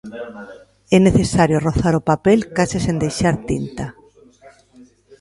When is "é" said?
0.95-0.97